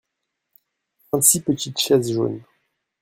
[1.13, 2.41] Vingt-six petites chaises jaunes.